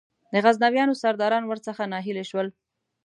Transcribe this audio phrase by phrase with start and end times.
[0.33, 2.47] د غزنویانو سرداران ور څخه ناهیلي شول.